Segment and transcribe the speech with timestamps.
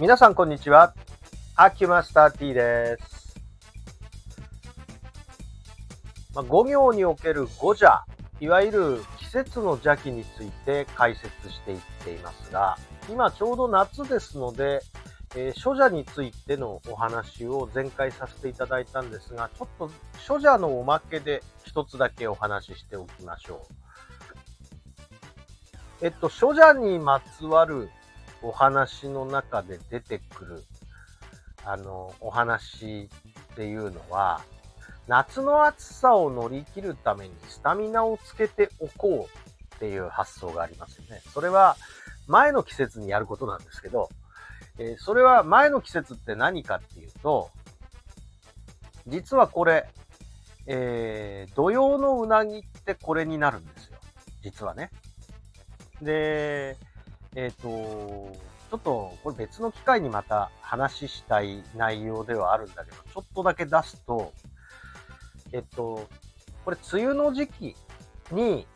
[0.00, 0.94] 皆さんこんにちは。
[1.56, 3.34] アキュマスター T です。
[6.36, 8.04] まあ、五行における五邪、
[8.38, 12.78] いわゆる季節の邪気について解説していっていますが、
[13.10, 14.82] 今ちょうど夏ですので、
[15.34, 19.90] えー、諸邪についてのお話を前回させていただいたんですが、ちょっと
[20.20, 23.66] 諸邪のおまけで一つだけお話ししておきましょ
[26.02, 26.04] う。
[26.06, 27.90] えっと、諸邪にまつわる
[28.42, 30.64] お話の中で出てくる、
[31.64, 33.08] あの、お話
[33.52, 34.42] っていうのは、
[35.08, 41.22] 夏の暑さを乗り切るためにスタミナをつけておこうっていう発想がありますよね。
[41.32, 41.76] それは
[42.26, 44.10] 前の季節にやることなんですけど、
[44.78, 47.50] えー、それは前の季節って何かっていうと、
[49.06, 49.88] 実はこれ、
[50.66, 53.98] えー、土曜のうなぎってこれになるんですよ。
[54.42, 54.90] 実はね。
[56.02, 56.76] で、
[57.38, 58.36] えっ、ー、と、
[58.68, 64.32] ちょっとこれ別の機会にまた話したい内容ではあるんだけど、ちょっとだけ出すと、
[65.52, 66.08] えっと、
[66.64, 67.76] これ梅雨の時期
[68.32, 68.66] に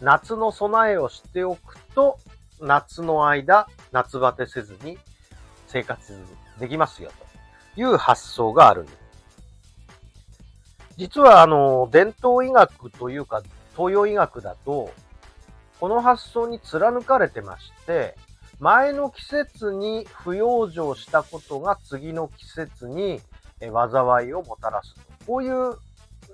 [0.00, 2.18] 夏の備えをしておくと、
[2.62, 4.96] 夏の間、夏バテせずに
[5.66, 6.18] 生活
[6.58, 7.10] できますよ
[7.76, 8.98] という発想があるんです。
[10.96, 13.42] 実はあの、伝統医学というか
[13.76, 14.92] 東洋医学だと、
[15.80, 18.16] この発想に貫かれてまして、
[18.58, 23.20] 前の季節に不養生したことが次の季節に
[23.60, 24.94] 災いをもたらす。
[25.26, 25.76] こういう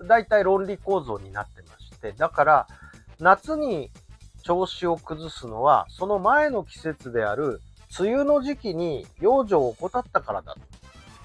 [0.08, 2.66] 大体論理構造になってまして、だから
[3.20, 3.90] 夏に
[4.42, 7.60] 調子を崩すのは、その前の季節である
[7.98, 10.60] 梅雨の時期に養生を怠ったからだと。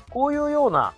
[0.09, 0.93] こういうような、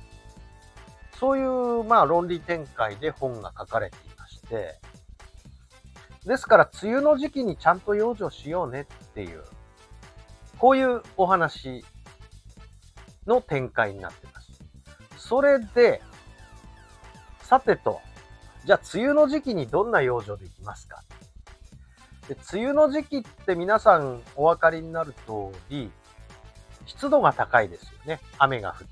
[1.20, 4.80] そういうまあ論理展開で本が書かれていまして、
[6.26, 9.44] ですから、梅雨の時期にちゃんと養生しようねっていう、
[10.60, 11.84] こういうお話
[13.26, 14.52] の展開になってます。
[15.18, 16.02] それで、
[17.42, 18.00] さてと、
[18.66, 21.04] じゃあ梅雨の時期にどんな養生できますか？
[22.28, 25.92] で梅雨の時期って皆さんお分かりになる通り、
[26.86, 28.22] 湿度が高いですよね。
[28.38, 28.88] 雨が降っ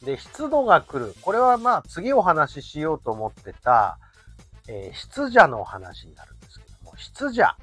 [0.00, 0.04] て。
[0.04, 1.14] で、湿度が来る。
[1.22, 3.98] これはまあ次お話ししようと思ってた、
[4.68, 7.56] えー、湿邪の話になるんですけども、湿邪。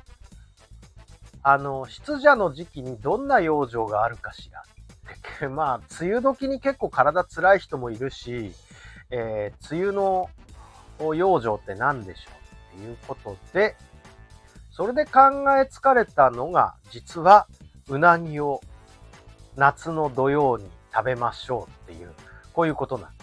[1.43, 5.47] あの、湿邪の時期にどんな養生があるかしらって。
[5.47, 8.53] まあ、梅雨時に結構体辛い人もいるし、
[9.09, 10.29] えー、梅雨の
[11.15, 12.31] 養生って何でしょ
[12.73, 13.75] うっていうことで、
[14.71, 17.47] それで考えつかれたのが、実は、
[17.89, 18.61] うなぎを
[19.55, 22.13] 夏の土曜に食べましょうっていう、
[22.53, 23.16] こういうことなんです。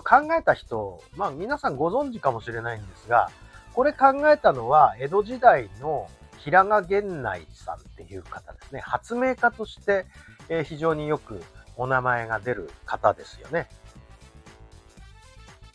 [0.00, 3.30] これ考えた人、まあ皆さんご存知かもしれないんですが、
[3.74, 8.80] これ考えたのは江戸時代の平賀源内さんっていう方ですね。
[8.80, 10.06] 発明家として
[10.64, 11.42] 非常によく
[11.76, 13.68] お名前が出る方ですよね。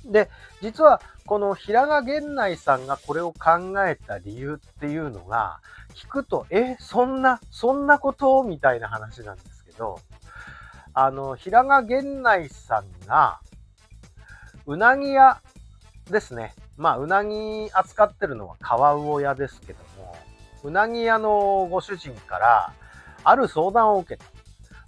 [0.05, 0.29] で、
[0.61, 5.59] 実はこの平賀源内さんがこれを考えた理由っていうのが、
[5.93, 8.43] 聞くと、え、そんな、そんなこと？
[8.43, 9.99] みたいな話なんですけど、
[10.93, 13.39] あの、平賀源内さんが、
[14.65, 15.41] うなぎ屋
[16.09, 16.53] ですね。
[16.77, 20.15] まあ、うなぎ扱ってるのは川魚屋ですけども、
[20.63, 22.73] うなぎ屋のご主人から、
[23.23, 24.25] ある相談を受けた。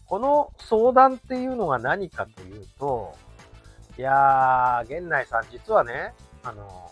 [0.06, 3.16] この相談っていうのが何かというと、
[3.98, 6.14] いやー、源内さん、実はね、
[6.44, 6.92] あの、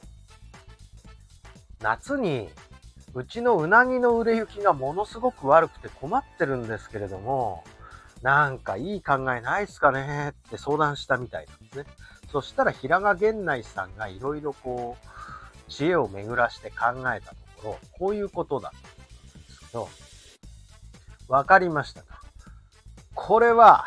[1.82, 2.50] 夏に、
[3.14, 7.64] うちのうなぎの売れ行きがものすごく悪くて困ってるんですけれども、
[8.24, 11.86] なんかいい考えないっすかねって相談したみたいなんですね。
[12.34, 16.76] そしたら平賀源内さんがいろいろこう、知恵を巡らして考
[17.14, 19.88] えたところ、こういうことだったんですけど、
[21.28, 22.24] わかりましたか？
[23.14, 23.86] これは、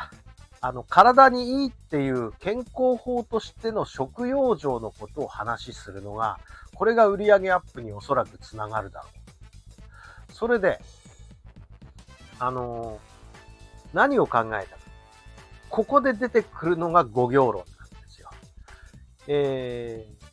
[0.60, 6.38] あの、体にいいっていう健康法としての食用生のことを話しするのが、
[6.72, 9.08] これが売上アップにおそらくつながるだろ
[10.28, 10.32] う。
[10.32, 10.80] それで、
[12.38, 14.82] あのー、何を考えたか。
[15.68, 17.64] ここで出てくるのが五行論。
[19.28, 20.26] えー、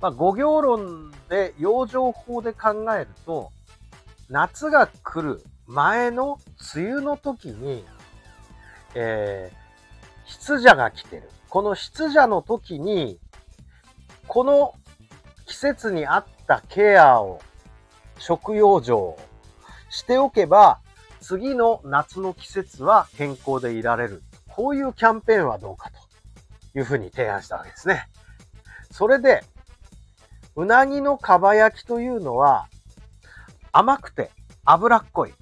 [0.00, 3.50] まあ、五行論で養生法で考えると、
[4.28, 6.38] 夏が来る前の
[6.74, 7.84] 梅雨の時に、
[8.94, 11.30] えー、湿邪が来てる。
[11.48, 13.18] この湿邪の時に、
[14.26, 14.74] この
[15.46, 17.40] 季節に合ったケアを、
[18.18, 19.18] 食用生を
[19.90, 20.80] しておけば、
[21.20, 24.22] 次の夏の季節は健康でいられる。
[24.48, 25.98] こういうキャンペーンはどうかと
[26.74, 28.08] いうふうに提案したわけですね。
[28.90, 29.44] それで、
[30.56, 32.68] うなぎのかば焼きというのは
[33.72, 34.30] 甘くて
[34.64, 35.34] 脂っこい。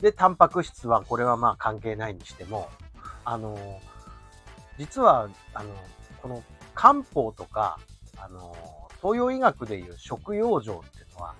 [0.00, 2.68] で、タンパク質はこれはまあ関係ないにしても、
[3.24, 3.80] あの、
[4.78, 5.74] 実は、あの、
[6.22, 6.42] この
[6.74, 7.78] 漢方とか、
[8.16, 8.56] あの、
[9.02, 11.34] 東洋医学でいう食用状っていうのは、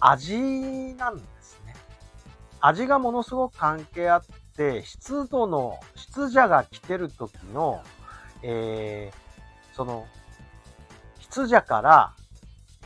[0.00, 1.74] 味なんですね。
[2.60, 4.22] 味がものすごく関係あっ、
[4.84, 7.82] 湿度の、湿邪が来てる時の、
[8.42, 10.06] えー、その、
[11.20, 12.14] 湿邪から、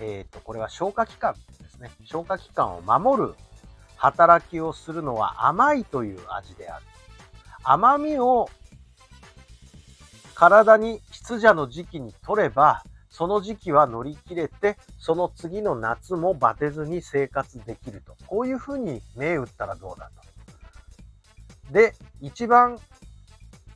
[0.01, 1.91] えっ、ー、と、これは消化器官ですね。
[2.05, 3.35] 消化器官を守る
[3.97, 6.85] 働きをするのは甘いという味である。
[7.65, 8.49] 甘みを
[10.35, 18.15] 体に湿邪の時期に取れば、その時期は乗り切れて、その次の夏もバテずに生活できると。
[18.27, 20.26] こういうふうに銘打ったらどうだと。
[21.71, 22.79] で、一番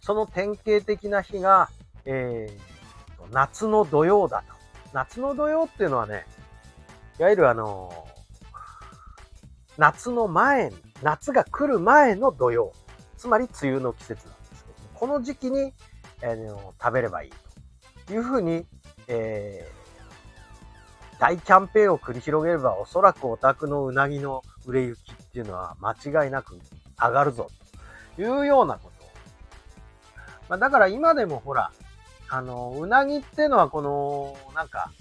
[0.00, 1.68] その典型的な日が、
[2.04, 4.54] えー、夏の土曜だと。
[4.92, 6.26] 夏の土曜っていうのはね、
[7.18, 7.92] いわゆるあの
[9.76, 10.72] 夏の前、
[11.02, 12.72] 夏が来る前の土曜。
[13.16, 15.74] つまり梅雨の季節なんですけど、この時期に、
[16.22, 17.30] えー、食べればいい
[18.06, 18.66] というふうに
[19.12, 26.60] えー、大キャンペーンを繰り広げれば、おそらくお宅のうなぎの売れ行きっていうのは間違いなく
[26.96, 27.50] 上がるぞ、
[28.20, 29.00] いうようなこと。
[30.48, 31.70] まあ、だから今でもほら、
[32.28, 34.92] あの、うなぎっていうのはこの、なんか、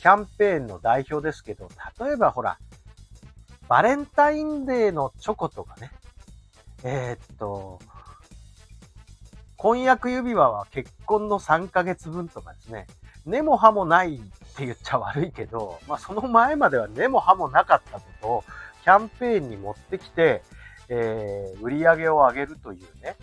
[0.00, 1.68] キャンペーンの代表ですけど、
[1.98, 2.58] 例えばほら、
[3.68, 5.90] バレンタインデーのチョコとかね、
[6.82, 7.80] えー、っと、
[9.56, 12.86] 婚約指輪は結婚の3ヶ月分とかですね、
[13.24, 14.20] 根も葉もないっ
[14.56, 18.44] て言っちゃ悪いけど、まあその前までは根も葉もなかったことを
[18.82, 20.42] キャンペーンに持ってきて、
[20.88, 23.16] えー、売り上げを上げるというね、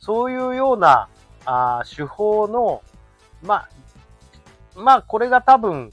[0.00, 1.08] そういうような
[1.44, 2.82] あ手法の、
[3.42, 3.68] まあ、
[4.76, 5.92] まあこれが多分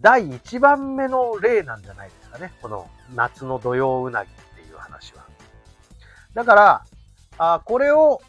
[0.00, 2.52] 第1番目の例なんじゃないですかね。
[2.60, 5.24] この夏の土曜うなぎっていう話は。
[6.34, 6.84] だから、
[7.38, 8.20] あこれを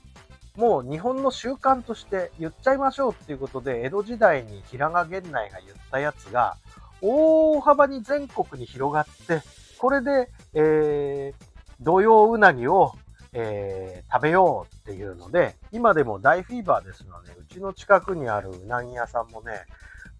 [0.55, 6.57] もう日本の習慣として言っちゃいましょうっていうことで、江戸時代に平賀源内が言ったやつが、
[7.01, 9.43] 大幅に全国に広がって、
[9.77, 11.45] これで、えー、
[11.81, 12.93] 土曜うなぎを、
[13.33, 19.65] えー、食べようっていうので、今でも大フィーバーですので、うちの近くにあるうなぎ屋さんもね、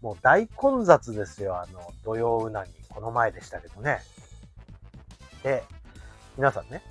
[0.01, 2.71] もう大混雑ですよ、あの、土曜うなぎ。
[2.89, 3.99] この前でしたけどね。
[5.43, 5.63] で、
[6.35, 6.81] 皆さんね、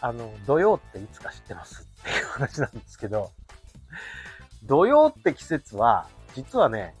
[0.00, 3.32] あの、土曜っていつか知ってますっていう話なんですけど、
[4.64, 6.94] 土曜って季節は、実はね、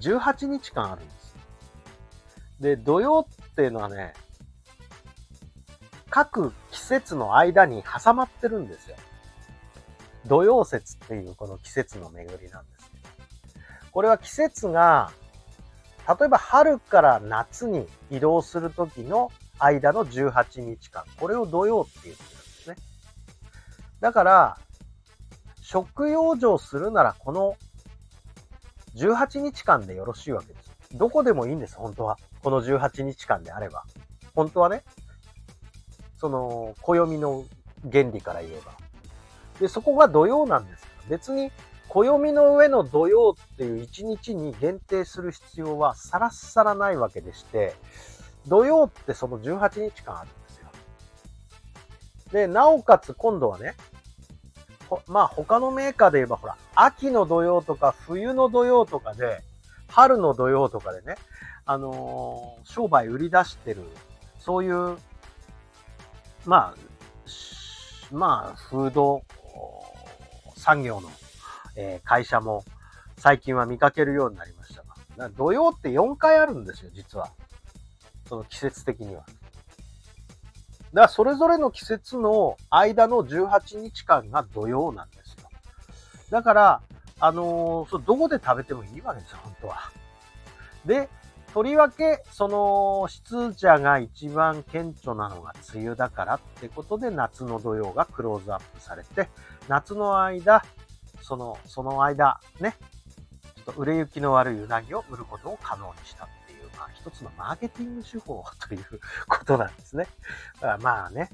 [0.00, 1.36] 18日間あるんです。
[2.60, 4.14] で、土曜っていうのはね、
[6.18, 8.96] 各季節の間に挟まってるんですよ。
[10.26, 13.04] 土曜節っていうこの季節の巡りなんですけど。
[13.92, 15.12] これは季節が、
[16.08, 19.30] 例えば春から夏に移動するときの
[19.60, 21.04] 間の18日間。
[21.20, 22.76] これを土曜って言ってるんですね。
[24.00, 24.58] だから、
[25.62, 27.56] 食用場するならこの
[28.96, 30.72] 18日間でよろしいわけです。
[30.94, 32.18] どこでもいいんです、本当は。
[32.42, 33.84] この18日間であれば。
[34.34, 34.82] 本当はね、
[36.18, 37.44] その、暦の
[37.90, 38.72] 原理から言えば。
[39.60, 41.50] で、そこが土曜なんです別に、
[41.88, 47.74] 暦の上の土曜っていう1日に限定する必要はさらさらないわけでして、
[48.46, 50.68] 土曜ってその18日間あるんですよ。
[52.32, 53.74] で、なおかつ今度はね、
[55.06, 59.40] まあ他のメーカーで言えばほら、秋の土曜とか冬の土曜とかで、
[59.88, 61.16] 春の土曜とかでね、
[61.64, 63.82] あのー、商売売り出してる、
[64.38, 64.98] そういう、
[66.48, 66.74] まあ、
[68.10, 69.22] まあ、フード
[70.56, 71.10] 産業の、
[71.76, 72.64] え、会社も
[73.18, 74.82] 最近は見かけるようになりました
[75.18, 77.28] が、土曜って4回あるんですよ、実は。
[78.30, 79.26] その季節的には。
[79.26, 85.50] だからそれぞれの季節の間の18日間が土曜なんですよ。
[86.30, 86.82] だから、
[87.20, 89.92] あのー、そどこで食べてもいいわけですよ、本当は。
[90.86, 91.10] で、
[91.54, 99.28] とりわけ、その、湿邪が一番顕著なのが梅雨だからってことで、夏の土曜がクローズアップされて、
[99.66, 100.62] 夏の間、
[101.22, 102.76] その、その間、ね、
[103.56, 110.06] ちょっと売れ行きの悪いうなぎを売ることを可能にしたっていうまあ、一つのマーケティング手法ということなんですね。
[110.54, 111.30] だからまあね、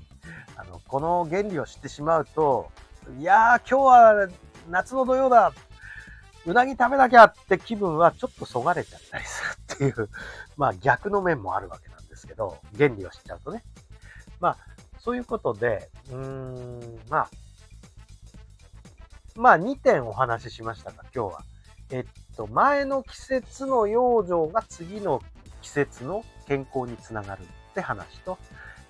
[0.57, 2.71] あの、この原理を知ってしまうと、
[3.19, 4.29] いやー、今日は
[4.71, 5.53] 夏の土曜だ。
[6.47, 9.44] うなぎ食べなきゃって気分はちょっとそがれちゃったりする。
[9.77, 10.09] ていう、
[10.57, 13.65] まあ逆の面もあるわけなんですけど、原理を知っちゃうとね。
[14.41, 14.57] まあ、
[14.99, 17.31] そういうことで、うーん、まあ、
[19.37, 21.45] まあ2点お話ししましたが、今日は。
[21.91, 22.05] えっ
[22.37, 25.21] と、前の季節の養生が次の
[25.63, 28.39] 季節の健康につながるって話と、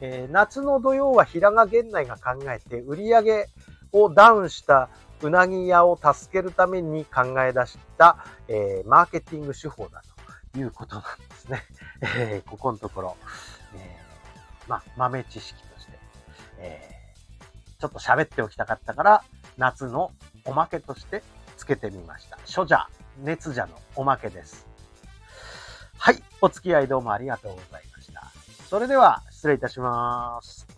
[0.00, 3.48] えー、夏の土曜は平賀源内が考えて売り上げ
[3.92, 4.88] をダウンした
[5.22, 10.13] うなぎ屋を助けるために考え出した、えー、マーケティング手法だと
[10.56, 11.62] いうことなんですね。
[12.00, 13.16] えー、ここのところ、
[13.74, 15.98] えー、まあ、豆知識として、
[16.58, 19.24] えー、ちょっと喋っておきたかったから、
[19.56, 20.12] 夏の
[20.44, 21.22] おまけとして
[21.56, 22.36] つけてみました。
[22.38, 24.66] 初者、熱者のおまけです。
[25.98, 26.22] はい。
[26.40, 28.30] お付き合いどうもありがとうございました。
[28.68, 30.73] それでは、失礼いたします。